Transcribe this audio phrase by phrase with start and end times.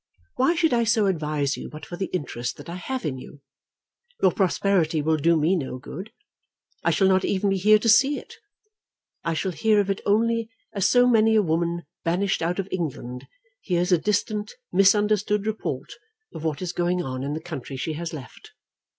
[0.35, 3.41] Why should I so advise you but for the interest that I have in you?
[4.19, 6.11] Your prosperity will do me no good.
[6.83, 8.33] I shall not even be here to see it.
[9.23, 13.27] I shall hear of it only as so many a woman banished out of England
[13.59, 15.93] hears a distant misunderstood report
[16.33, 18.53] of what is going on in the country she has left.